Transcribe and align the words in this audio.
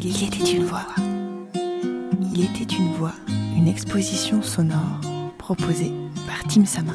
Il 0.00 0.24
était 0.24 0.52
une 0.52 0.64
voix. 0.64 0.86
Il 2.32 2.44
était 2.44 2.72
une 2.72 2.92
voix, 2.92 3.14
une 3.56 3.66
exposition 3.66 4.42
sonore 4.42 5.00
proposée 5.38 5.90
par 6.26 6.44
Tim 6.48 6.64
Sama. 6.64 6.92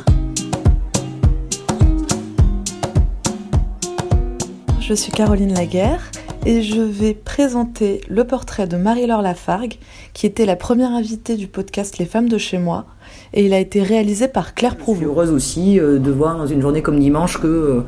Je 4.79 4.93
suis 4.93 5.11
Caroline 5.11 5.53
Laguerre 5.53 6.11
et 6.45 6.61
je 6.61 6.79
vais 6.79 7.13
présenter 7.13 8.01
le 8.07 8.25
portrait 8.25 8.67
de 8.67 8.77
Marie-Laure 8.77 9.21
Lafargue, 9.21 9.75
qui 10.13 10.25
était 10.25 10.45
la 10.45 10.55
première 10.55 10.91
invitée 10.91 11.35
du 11.35 11.47
podcast 11.47 11.97
Les 11.97 12.05
femmes 12.05 12.29
de 12.29 12.37
chez 12.37 12.57
moi, 12.57 12.85
et 13.33 13.45
il 13.45 13.53
a 13.53 13.59
été 13.59 13.83
réalisé 13.83 14.29
par 14.29 14.53
Claire 14.53 14.77
Prouveau. 14.77 15.01
Je 15.01 15.05
suis 15.05 15.13
heureuse 15.13 15.31
aussi 15.31 15.79
euh, 15.79 15.99
de 15.99 16.11
voir 16.11 16.37
dans 16.37 16.47
une 16.47 16.61
journée 16.61 16.81
comme 16.81 16.99
dimanche 16.99 17.37
que 17.37 17.47
euh, 17.47 17.81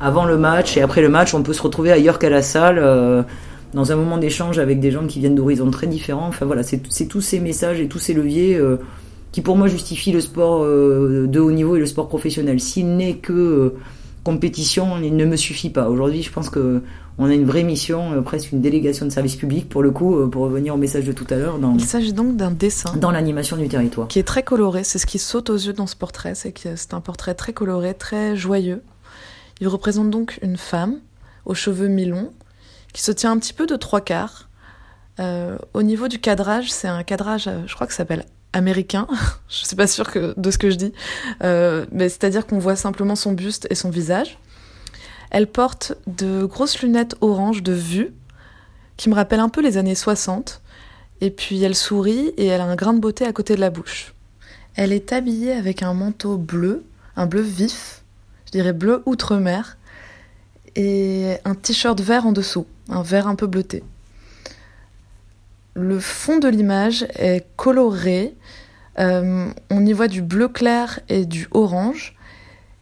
avant 0.00 0.24
le 0.24 0.36
match 0.36 0.76
et 0.76 0.82
après 0.82 1.02
le 1.02 1.08
match, 1.08 1.34
on 1.34 1.42
peut 1.42 1.52
se 1.52 1.62
retrouver 1.62 1.92
ailleurs 1.92 2.18
qu'à 2.18 2.30
la 2.30 2.42
salle, 2.42 2.78
euh, 2.78 3.22
dans 3.76 3.92
un 3.92 3.96
moment 3.96 4.18
d'échange 4.18 4.58
avec 4.58 4.80
des 4.80 4.90
gens 4.90 5.06
qui 5.06 5.20
viennent 5.20 5.36
d'horizons 5.36 5.70
très 5.70 5.86
différents. 5.86 6.26
Enfin 6.26 6.46
voilà, 6.46 6.64
c'est 6.64 7.06
tous 7.06 7.20
ces 7.20 7.38
messages 7.38 7.80
et 7.80 7.86
tous 7.86 8.00
ces 8.00 8.12
leviers 8.12 8.60
qui 9.30 9.42
pour 9.42 9.56
moi 9.56 9.68
justifient 9.68 10.12
le 10.12 10.20
sport 10.20 10.64
de 10.64 11.38
haut 11.38 11.52
niveau 11.52 11.76
et 11.76 11.78
le 11.78 11.86
sport 11.86 12.08
professionnel. 12.08 12.58
S'il 12.58 12.96
n'est 12.96 13.16
que 13.18 13.74
compétition, 14.26 14.98
il 15.00 15.14
ne 15.14 15.24
me 15.24 15.36
suffit 15.36 15.70
pas. 15.70 15.88
Aujourd'hui, 15.88 16.24
je 16.24 16.32
pense 16.32 16.50
que 16.50 16.82
on 17.18 17.26
a 17.26 17.32
une 17.32 17.44
vraie 17.44 17.62
mission, 17.62 18.12
euh, 18.12 18.22
presque 18.22 18.50
une 18.50 18.60
délégation 18.60 19.06
de 19.06 19.10
service 19.10 19.36
public 19.36 19.68
pour 19.68 19.84
le 19.84 19.92
coup, 19.92 20.16
euh, 20.16 20.26
pour 20.26 20.42
revenir 20.42 20.74
au 20.74 20.76
message 20.76 21.04
de 21.04 21.12
tout 21.12 21.26
à 21.30 21.36
l'heure. 21.36 21.58
Il 21.74 21.84
s'agit 21.84 22.12
donc 22.12 22.36
d'un 22.36 22.50
dessin. 22.50 22.94
Dans 22.96 23.12
l'animation 23.12 23.56
du 23.56 23.68
territoire. 23.68 24.08
Qui 24.08 24.18
est 24.18 24.24
très 24.24 24.42
coloré, 24.42 24.82
c'est 24.82 24.98
ce 24.98 25.06
qui 25.06 25.20
saute 25.20 25.48
aux 25.48 25.56
yeux 25.56 25.72
dans 25.72 25.86
ce 25.86 25.94
portrait, 25.94 26.34
c'est 26.34 26.50
que 26.50 26.74
c'est 26.74 26.92
un 26.92 27.00
portrait 27.00 27.34
très 27.34 27.52
coloré, 27.52 27.94
très 27.94 28.36
joyeux. 28.36 28.82
Il 29.60 29.68
représente 29.68 30.10
donc 30.10 30.40
une 30.42 30.56
femme 30.56 30.98
aux 31.44 31.54
cheveux 31.54 31.88
mi-longs 31.88 32.30
qui 32.96 33.02
se 33.02 33.12
tient 33.12 33.30
un 33.30 33.38
petit 33.38 33.52
peu 33.52 33.66
de 33.66 33.76
trois 33.76 34.00
quarts. 34.00 34.48
Euh, 35.20 35.58
au 35.74 35.82
niveau 35.82 36.08
du 36.08 36.18
cadrage, 36.18 36.72
c'est 36.72 36.88
un 36.88 37.02
cadrage, 37.02 37.50
je 37.66 37.74
crois 37.74 37.86
que 37.86 37.92
ça 37.92 37.98
s'appelle 37.98 38.24
américain. 38.54 39.06
je 39.50 39.66
suis 39.66 39.76
pas 39.76 39.86
sûre 39.86 40.10
de 40.34 40.50
ce 40.50 40.56
que 40.56 40.70
je 40.70 40.76
dis, 40.76 40.92
mais 41.42 42.08
c'est-à-dire 42.08 42.46
qu'on 42.46 42.58
voit 42.58 42.74
simplement 42.74 43.14
son 43.14 43.32
buste 43.32 43.66
et 43.68 43.74
son 43.74 43.90
visage. 43.90 44.38
Elle 45.30 45.46
porte 45.46 45.92
de 46.06 46.46
grosses 46.46 46.80
lunettes 46.80 47.16
orange 47.20 47.62
de 47.62 47.74
vue, 47.74 48.14
qui 48.96 49.10
me 49.10 49.14
rappellent 49.14 49.40
un 49.40 49.50
peu 49.50 49.60
les 49.60 49.76
années 49.76 49.94
60. 49.94 50.62
Et 51.20 51.30
puis 51.30 51.62
elle 51.62 51.74
sourit 51.74 52.32
et 52.38 52.46
elle 52.46 52.62
a 52.62 52.64
un 52.64 52.76
grain 52.76 52.94
de 52.94 53.00
beauté 53.00 53.26
à 53.26 53.32
côté 53.34 53.56
de 53.56 53.60
la 53.60 53.68
bouche. 53.68 54.14
Elle 54.74 54.94
est 54.94 55.12
habillée 55.12 55.52
avec 55.52 55.82
un 55.82 55.92
manteau 55.92 56.38
bleu, 56.38 56.86
un 57.14 57.26
bleu 57.26 57.42
vif, 57.42 58.04
je 58.46 58.52
dirais 58.52 58.72
bleu 58.72 59.02
outre-mer, 59.04 59.76
et 60.76 61.36
un 61.44 61.54
t-shirt 61.54 62.00
vert 62.00 62.26
en 62.26 62.32
dessous, 62.32 62.66
un 62.88 63.02
vert 63.02 63.26
un 63.26 63.34
peu 63.34 63.46
bleuté. 63.46 63.82
Le 65.74 65.98
fond 65.98 66.38
de 66.38 66.48
l'image 66.48 67.06
est 67.16 67.46
coloré, 67.56 68.34
euh, 68.98 69.48
on 69.70 69.84
y 69.84 69.92
voit 69.92 70.08
du 70.08 70.22
bleu 70.22 70.48
clair 70.48 71.00
et 71.08 71.26
du 71.26 71.48
orange, 71.50 72.14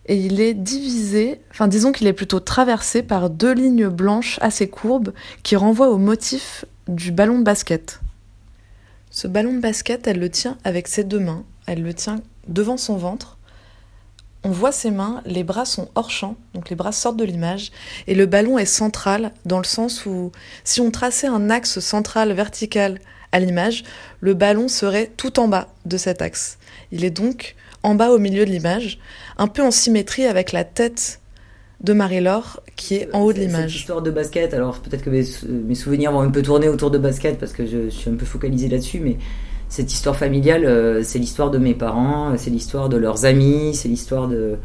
et 0.07 0.17
il 0.17 0.41
est 0.41 0.55
divisé, 0.55 1.41
enfin 1.51 1.67
disons 1.67 1.93
qu'il 1.93 2.07
est 2.07 2.13
plutôt 2.13 2.41
traversé 2.41 3.03
par 3.03 3.31
deux 3.31 3.55
lignes 3.55 3.89
blanches 3.89 4.39
assez 4.43 4.69
courbes 4.69 5.13
qui 5.43 5.57
renvoient 5.57 5.89
au 5.89 5.99
motif 5.99 6.65
du 6.89 7.11
ballon 7.11 7.39
de 7.39 7.45
basket. 7.45 8.01
Ce 9.11 9.27
ballon 9.29 9.55
de 9.55 9.61
basket, 9.61 10.07
elle 10.07 10.19
le 10.19 10.29
tient 10.29 10.59
avec 10.65 10.89
ses 10.89 11.05
deux 11.05 11.21
mains, 11.21 11.45
elle 11.67 11.83
le 11.83 11.95
tient 11.95 12.21
devant 12.49 12.77
son 12.77 12.97
ventre. 12.97 13.39
On 14.45 14.51
voit 14.51 14.73
ses 14.73 14.91
mains, 14.91 15.23
les 15.25 15.43
bras 15.43 15.65
sont 15.65 15.89
hors 15.95 16.11
champ, 16.11 16.37
donc 16.53 16.69
les 16.69 16.77
bras 16.77 16.93
sortent 16.93 17.17
de 17.17 17.25
l'image, 17.25 17.73
et 18.07 18.15
le 18.15 18.27
ballon 18.27 18.59
est 18.59 18.67
central 18.67 19.33
dans 19.47 19.59
le 19.59 19.65
sens 19.65 20.05
où 20.05 20.33
si 20.65 20.83
on 20.83 20.91
traçait 20.91 21.27
un 21.27 21.49
axe 21.49 21.81
central 21.81 22.33
vertical 22.33 23.01
à 23.33 23.41
l'image, 23.41 23.85
le 24.21 24.35
ballon 24.35 24.69
serait 24.69 25.11
tout 25.17 25.41
en 25.41 25.49
bas 25.49 25.69
de 25.87 25.97
cet 25.97 26.21
axe. 26.21 26.59
Il 26.93 27.05
est 27.05 27.11
donc 27.11 27.57
en 27.83 27.95
bas 27.95 28.11
au 28.11 28.19
milieu 28.19 28.45
de 28.45 28.51
l'image, 28.51 28.99
un 29.39 29.49
peu 29.49 29.63
en 29.63 29.71
symétrie 29.71 30.27
avec 30.27 30.53
la 30.53 30.65
tête 30.65 31.21
de 31.81 31.93
Marie-Laure 31.93 32.63
qui 32.77 32.97
est 32.97 33.09
en 33.13 33.21
haut 33.21 33.33
de 33.33 33.41
l'image. 33.41 33.73
Cette 33.73 33.81
histoire 33.81 34.03
de 34.03 34.11
basket, 34.11 34.55
alors 34.55 34.81
peut-être 34.81 35.03
que 35.03 35.11
mes, 35.11 35.75
souvenirs 35.75 36.13
vont 36.13 36.21
un 36.21 36.31
peu 36.31 36.43
tourner 36.43 36.69
autour 36.69 36.91
de 36.91 36.99
basket 36.99 37.39
parce 37.39 37.53
que 37.53 37.67
je, 37.67 37.89
suis 37.91 38.11
un 38.11 38.15
peu 38.15 38.25
focalisé 38.25 38.69
là-dessus, 38.69 39.01
mais 39.01 39.19
cette 39.75 39.93
histoire 39.93 40.17
familiale, 40.17 40.65
euh, 40.65 41.03
c'est 41.03 41.19
l'histoire 41.19 41.51
de 41.51 41.59
mes 41.59 41.75
parents, 41.75 42.33
c'est 42.37 42.51
l'histoire 42.51 42.89
de 42.89 42.97
leurs 42.97 43.25
amis, 43.25 43.75
c'est 43.75 43.89
l'histoire 43.89 44.29
de 44.29 44.57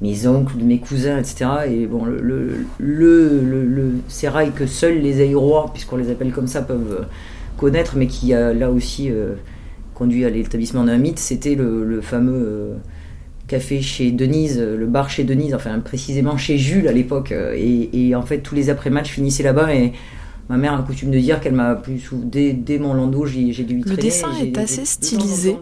mes 0.00 0.26
oncles, 0.26 0.58
de 0.58 0.64
mes 0.64 0.78
cousins, 0.78 1.18
etc. 1.18 1.46
Et 1.70 1.86
bon, 1.86 2.04
le, 2.04 2.20
le, 2.20 3.40
le, 3.40 4.50
que 4.54 4.66
seuls 4.66 4.98
les 4.98 5.20
aérois, 5.20 5.70
puisqu'on 5.72 5.96
les 5.96 6.10
appelle 6.10 6.32
comme 6.32 6.48
ça, 6.48 6.60
peuvent 6.60 7.06
connaître, 7.56 7.96
mais 7.96 8.08
qui 8.08 8.34
a 8.34 8.52
là 8.52 8.70
aussi 8.70 9.10
euh, 9.10 9.34
conduit 9.94 10.24
à 10.24 10.30
l'établissement 10.30 10.84
d'un 10.84 10.98
mythe, 10.98 11.18
c'était 11.18 11.54
le, 11.54 12.00
fameux 12.00 12.34
euh, 12.34 12.74
café 13.46 13.82
chez 13.82 14.10
Denise, 14.10 14.58
euh, 14.58 14.76
le 14.76 14.86
bar 14.86 15.10
chez 15.10 15.24
Denise, 15.24 15.54
enfin 15.54 15.78
précisément 15.78 16.36
chez 16.36 16.58
Jules 16.58 16.88
à 16.88 16.92
l'époque. 16.92 17.32
Euh, 17.32 17.54
et, 17.56 18.14
en 18.14 18.22
fait, 18.22 18.38
tous 18.38 18.54
les 18.54 18.70
après-matchs 18.70 19.10
finissaient 19.10 19.42
là-bas 19.42 19.74
et 19.74 19.92
ma 20.52 20.58
mère 20.58 20.74
a 20.74 20.82
coutume 20.82 21.10
de 21.10 21.18
dire 21.18 21.40
qu'elle 21.40 21.54
m'a 21.54 21.74
plus 21.74 22.10
dès, 22.12 22.52
dès 22.52 22.78
mon 22.78 22.92
landau, 22.92 23.24
j'ai 23.24 23.52
dû 23.64 23.80
y 23.80 23.82
Le 23.82 23.96
dessin 23.96 24.32
est 24.34 24.56
assez 24.58 24.84
stylisé. 24.84 25.56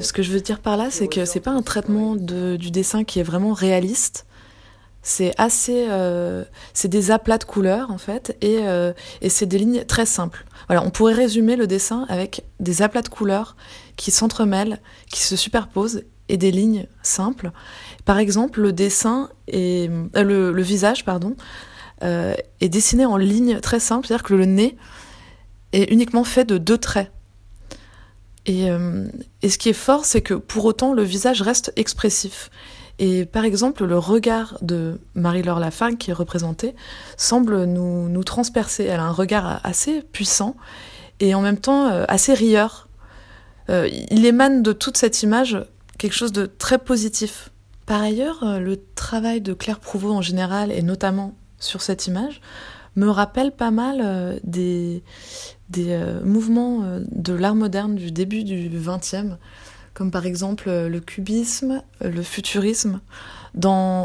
Ce 0.00 0.12
que 0.12 0.22
je 0.22 0.32
veux 0.32 0.40
dire 0.40 0.58
par 0.58 0.76
là, 0.76 0.88
c'est 0.90 1.08
que 1.08 1.24
c'est 1.24 1.40
pas 1.40 1.52
un 1.52 1.62
traitement 1.62 2.16
du 2.16 2.70
dessin 2.70 3.04
qui 3.04 3.20
est 3.20 3.24
vraiment 3.24 3.52
réaliste. 3.52 4.26
C'est 5.02 5.32
assez, 5.38 5.86
c'est 6.74 6.88
des 6.88 7.12
aplats 7.12 7.38
de 7.38 7.44
couleurs 7.44 7.92
en 7.92 7.98
fait, 7.98 8.36
et, 8.40 8.58
et 9.22 9.28
c'est 9.28 9.46
des 9.46 9.58
lignes 9.58 9.84
très 9.84 10.04
simples. 10.04 10.44
Voilà, 10.66 10.82
on 10.84 10.90
pourrait 10.90 11.14
résumer 11.14 11.54
le 11.54 11.68
dessin 11.68 12.06
avec 12.08 12.44
des 12.58 12.82
aplats 12.82 13.02
de 13.02 13.08
couleurs 13.08 13.56
qui 13.96 14.10
s'entremêlent, 14.10 14.80
qui 15.12 15.22
se 15.22 15.36
superposent 15.36 16.02
et 16.28 16.36
des 16.36 16.50
lignes 16.50 16.86
simples. 17.02 17.52
Par 18.04 18.18
exemple, 18.18 18.60
le 18.60 18.72
dessin 18.72 19.30
et 19.48 19.88
euh, 20.16 20.22
le, 20.52 20.62
visage, 20.62 21.04
pardon, 21.04 21.36
euh, 22.02 22.34
est 22.60 22.68
dessiné 22.68 23.06
en 23.06 23.16
lignes 23.16 23.60
très 23.60 23.80
simples, 23.80 24.06
c'est-à-dire 24.06 24.24
que 24.24 24.34
le 24.34 24.44
nez 24.44 24.76
est 25.72 25.90
uniquement 25.90 26.24
fait 26.24 26.44
de 26.44 26.58
deux 26.58 26.76
traits. 26.76 27.10
Et, 28.44 28.70
euh, 28.70 29.06
et 29.42 29.48
ce 29.48 29.56
qui 29.56 29.70
est 29.70 29.74
fort, 29.74 30.04
c'est 30.04 30.20
que 30.20 30.34
pour 30.34 30.66
autant, 30.66 30.92
le 30.92 31.02
visage 31.02 31.40
reste 31.40 31.72
expressif. 31.76 32.50
Et 32.98 33.24
par 33.24 33.44
exemple, 33.44 33.84
le 33.84 33.98
regard 33.98 34.58
de 34.62 35.00
Marie-Laure 35.14 35.58
Lafargue, 35.58 35.96
qui 35.96 36.10
est 36.10 36.14
représentée, 36.14 36.74
semble 37.16 37.64
nous, 37.64 38.08
nous 38.08 38.24
transpercer. 38.24 38.84
Elle 38.84 39.00
a 39.00 39.04
un 39.04 39.12
regard 39.12 39.60
assez 39.64 40.02
puissant 40.02 40.56
et 41.20 41.34
en 41.34 41.40
même 41.40 41.58
temps 41.58 41.88
euh, 41.88 42.04
assez 42.08 42.34
rieur. 42.34 42.88
Il 43.68 44.24
émane 44.24 44.62
de 44.62 44.72
toute 44.72 44.96
cette 44.96 45.24
image 45.24 45.58
quelque 45.98 46.12
chose 46.12 46.30
de 46.30 46.46
très 46.46 46.78
positif. 46.78 47.50
Par 47.84 48.00
ailleurs, 48.00 48.60
le 48.60 48.80
travail 48.94 49.40
de 49.40 49.54
Claire 49.54 49.80
Prouveau 49.80 50.12
en 50.12 50.22
général, 50.22 50.70
et 50.70 50.82
notamment 50.82 51.34
sur 51.58 51.82
cette 51.82 52.06
image, 52.06 52.40
me 52.96 53.08
rappelle 53.08 53.52
pas 53.52 53.70
mal 53.70 54.40
des, 54.42 55.02
des 55.68 55.98
mouvements 56.24 57.00
de 57.10 57.34
l'art 57.34 57.54
moderne 57.54 57.94
du 57.94 58.10
début 58.10 58.42
du 58.42 58.70
XXe 58.70 59.36
comme 59.96 60.10
par 60.10 60.26
exemple 60.26 60.68
euh, 60.68 60.88
le 60.90 61.00
cubisme, 61.00 61.82
euh, 62.04 62.10
le 62.10 62.22
futurisme. 62.22 63.00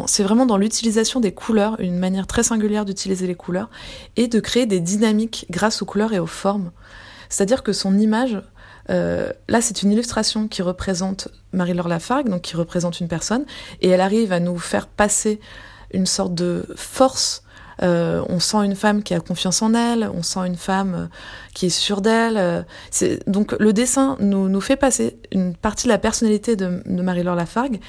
C'est 0.07 0.23
vraiment 0.23 0.45
dans 0.45 0.55
l'utilisation 0.55 1.19
des 1.19 1.33
couleurs, 1.33 1.77
une 1.81 1.99
manière 1.99 2.25
très 2.25 2.41
singulière 2.41 2.85
d'utiliser 2.85 3.27
les 3.27 3.35
couleurs, 3.35 3.69
et 4.15 4.29
de 4.29 4.39
créer 4.39 4.65
des 4.65 4.79
dynamiques 4.79 5.45
grâce 5.49 5.81
aux 5.81 5.85
couleurs 5.85 6.13
et 6.13 6.19
aux 6.19 6.25
formes. 6.25 6.71
C'est-à-dire 7.27 7.61
que 7.61 7.73
son 7.73 7.99
image, 7.99 8.41
euh, 8.89 9.29
là 9.49 9.59
c'est 9.59 9.83
une 9.83 9.91
illustration 9.91 10.47
qui 10.47 10.61
représente 10.61 11.27
Marie-Laure 11.51 11.89
Lafargue, 11.89 12.29
donc 12.29 12.43
qui 12.43 12.55
représente 12.55 13.01
une 13.01 13.09
personne, 13.09 13.43
et 13.81 13.89
elle 13.89 13.99
arrive 13.99 14.31
à 14.31 14.39
nous 14.39 14.57
faire 14.57 14.87
passer 14.87 15.41
une 15.93 16.05
sorte 16.05 16.33
de 16.33 16.65
force 16.75 17.43
euh, 17.83 18.23
on 18.29 18.39
sent 18.39 18.63
une 18.63 18.75
femme 18.75 19.01
qui 19.01 19.13
a 19.13 19.19
confiance 19.19 19.61
en 19.61 19.73
elle, 19.73 20.09
on 20.13 20.21
sent 20.21 20.41
une 20.45 20.55
femme 20.55 20.95
euh, 20.95 21.05
qui 21.53 21.67
est 21.67 21.69
sûre 21.69 22.01
d'elle. 22.01 22.37
Euh, 22.37 22.61
donc 23.25 23.55
le 23.59 23.73
dessin 23.73 24.17
nous, 24.19 24.61
fait 24.61 24.75
passer 24.75 25.17
une 25.31 25.55
partie 25.55 25.87
de 25.87 25.91
la 25.91 25.97
personnalité 25.97 26.55
de, 26.55 26.81
Marie-Laure 26.85 27.35
Lafargue, 27.35 27.79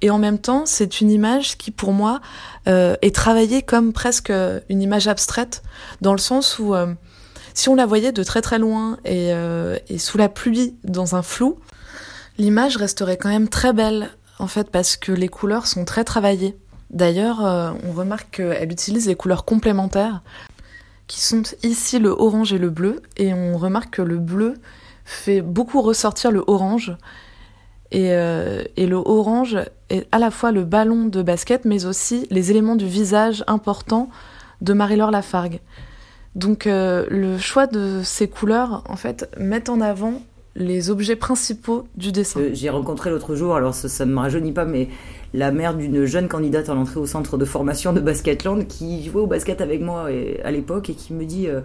et 0.00 0.08
en 0.08 0.18
même 0.18 0.38
temps 0.38 0.64
c'est 0.64 1.00
une 1.00 1.10
image 1.10 1.58
qui 1.58 1.70
pour 1.70 1.92
moi 1.92 2.20
est 2.64 3.14
travaillée 3.14 3.60
comme 3.60 3.92
presque 3.92 4.32
une 4.70 4.80
image 4.80 5.08
abstraite, 5.08 5.62
dans 6.00 6.12
le 6.12 6.18
sens 6.18 6.58
où 6.58 6.74
si 7.52 7.68
on 7.68 7.74
la 7.74 7.84
voyait 7.84 8.12
de 8.12 8.22
très 8.22 8.40
très 8.40 8.58
loin 8.58 8.96
et 9.04 9.98
sous 9.98 10.16
la 10.16 10.30
pluie 10.30 10.74
dans 10.84 11.14
un 11.14 11.22
flou, 11.22 11.58
l'image 12.38 12.78
resterait 12.78 13.18
quand 13.18 13.28
même 13.28 13.48
très 13.48 13.74
belle 13.74 14.08
en 14.38 14.46
fait 14.46 14.70
parce 14.70 14.96
que 14.96 15.12
les 15.12 15.28
couleurs 15.28 15.66
sont 15.66 15.84
très 15.84 16.04
travaillées. 16.04 16.56
D'ailleurs, 16.92 17.44
euh, 17.44 17.72
on 17.88 17.92
remarque 17.92 18.36
qu'elle 18.36 18.70
utilise 18.70 19.08
les 19.08 19.14
couleurs 19.14 19.44
complémentaires, 19.44 20.22
qui 21.06 21.20
sont 21.20 21.42
ici 21.62 21.98
le 21.98 22.10
orange 22.10 22.52
et 22.52 22.58
le 22.58 22.70
bleu, 22.70 23.02
et 23.16 23.32
on 23.32 23.56
remarque 23.56 23.94
que 23.96 24.02
le 24.02 24.18
bleu 24.18 24.54
fait 25.04 25.40
beaucoup 25.40 25.80
ressortir 25.80 26.30
le 26.30 26.44
orange. 26.46 26.96
Et, 27.90 28.12
euh, 28.12 28.62
le 28.76 28.94
orange 28.94 29.58
est 29.90 30.06
à 30.12 30.18
la 30.18 30.30
fois 30.30 30.52
le 30.52 30.64
ballon 30.64 31.06
de 31.06 31.22
basket, 31.22 31.64
mais 31.64 31.86
aussi 31.86 32.26
les 32.30 32.50
éléments 32.50 32.76
du 32.76 32.86
visage 32.86 33.42
importants 33.46 34.08
de 34.60 34.72
Marie-Laure 34.72 35.10
Lafargue. 35.10 35.60
Donc 36.34 36.66
euh, 36.66 37.06
le 37.10 37.38
choix 37.38 37.66
de 37.66 38.00
ces 38.02 38.28
couleurs, 38.28 38.84
en 38.88 38.96
fait, 38.96 39.28
met 39.38 39.68
en 39.68 39.80
avant 39.80 40.22
les 40.54 40.90
objets 40.90 41.16
principaux 41.16 41.86
du 41.96 42.12
dessin. 42.12 42.40
Euh, 42.40 42.50
j'ai 42.52 42.68
rencontré 42.68 43.10
l'autre 43.10 43.34
jour, 43.34 43.54
alors 43.54 43.74
ça, 43.74 44.04
ne 44.04 44.12
me 44.12 44.18
rajeunit 44.18 44.52
pas, 44.52 44.64
mais 44.64 44.88
la 45.32 45.50
mère 45.50 45.74
d'une 45.74 46.04
jeune 46.04 46.28
candidate 46.28 46.68
à 46.68 46.74
l'entrée 46.74 47.00
au 47.00 47.06
centre 47.06 47.38
de 47.38 47.44
formation 47.44 47.92
de 47.92 48.00
Basketland 48.00 48.66
qui 48.66 49.04
jouait 49.04 49.22
au 49.22 49.26
basket 49.26 49.60
avec 49.60 49.80
moi 49.80 50.08
à 50.44 50.50
l'époque 50.50 50.90
et 50.90 50.94
qui 50.94 51.14
me 51.14 51.24
dit 51.24 51.48
euh, 51.48 51.60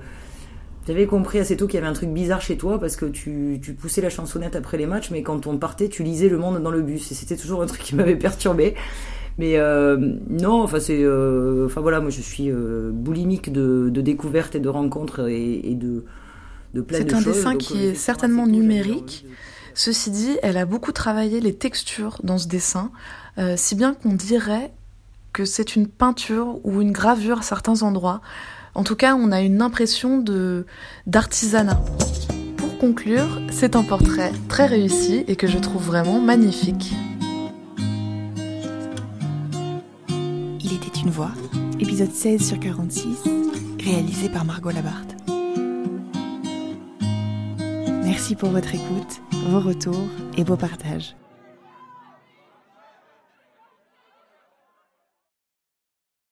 T'avais 0.86 1.06
compris 1.06 1.40
assez 1.40 1.58
tôt 1.58 1.68
qu'il 1.68 1.76
y 1.76 1.78
avait 1.80 1.88
un 1.88 1.94
truc 1.94 2.10
bizarre 2.10 2.40
chez 2.40 2.56
toi 2.56 2.80
parce 2.80 2.96
que 2.96 3.06
tu, 3.06 3.60
poussais 3.78 4.00
la 4.00 4.10
chansonnette 4.10 4.56
après 4.56 4.78
les 4.78 4.86
matchs, 4.86 5.12
mais 5.12 5.22
quand 5.22 5.46
on 5.46 5.58
partait, 5.58 5.90
tu 5.90 6.04
lisais 6.04 6.30
Le 6.30 6.38
Monde 6.38 6.64
dans 6.64 6.72
le 6.72 6.82
bus. 6.82 7.12
Et 7.12 7.16
c'était 7.16 7.36
toujours 7.36 7.62
un 7.62 7.66
truc 7.66 7.82
qui 7.82 7.94
m'avait 7.94 8.16
perturbé. 8.16 8.74
Mais 9.38 9.58
euh, 9.58 9.98
non, 10.30 10.64
enfin 10.64 10.80
c'est, 10.80 11.06
enfin 11.06 11.82
voilà, 11.82 12.00
moi 12.00 12.10
je 12.10 12.22
suis 12.22 12.50
boulimique 12.94 13.52
de 13.52 13.90
découvertes 13.90 14.56
et 14.56 14.62
de 14.62 14.70
rencontres 14.70 15.28
et 15.28 15.76
de 15.76 16.06
c'est 16.92 17.14
un 17.14 17.22
dessin 17.22 17.56
qui 17.56 17.78
euh, 17.78 17.92
est 17.92 17.96
certainement 17.96 18.48
numérique. 18.48 19.26
Ceci 19.74 20.10
dit, 20.10 20.38
elle 20.42 20.58
a 20.58 20.66
beaucoup 20.66 20.92
travaillé 20.92 21.40
les 21.40 21.54
textures 21.54 22.20
dans 22.24 22.38
ce 22.38 22.48
dessin, 22.48 22.92
euh, 23.38 23.54
si 23.58 23.76
bien 23.76 23.94
qu'on 23.94 24.14
dirait 24.14 24.72
que 25.34 25.46
c'est 25.46 25.76
une 25.76 25.88
peinture 25.88 26.60
ou 26.64 26.82
une 26.82 26.92
gravure 26.92 27.40
à 27.40 27.42
certains 27.44 27.84
endroits. 27.84 28.22
En 28.74 28.84
tout 28.84 28.96
cas, 28.96 29.16
on 29.16 29.32
a 29.32 29.42
une 29.42 29.62
impression 29.62 30.18
de 30.18 30.66
d'artisanat. 31.06 31.80
Pour 32.58 32.78
conclure, 32.80 33.42
c'est 33.52 33.76
un 33.76 33.84
portrait 33.84 34.32
très 34.50 34.66
réussi 34.66 35.24
et 35.28 35.36
que 35.36 35.48
je 35.48 35.58
trouve 35.60 35.84
vraiment 35.84 36.20
magnifique. 36.20 36.94
Il 40.10 40.74
était 40.74 41.00
une 41.00 41.12
voix, 41.12 41.32
épisode 41.80 42.12
16 42.12 42.42
sur 42.42 42.60
46, 42.60 43.18
réalisé 43.84 44.30
par 44.30 44.44
Margot 44.44 44.72
Labarthe. 44.72 45.17
Merci 48.08 48.36
pour 48.38 48.52
votre 48.52 48.74
écoute, 48.74 49.22
vos 49.50 49.60
retours 49.60 50.08
et 50.38 50.44
vos 50.46 50.56
partages. 50.56 51.14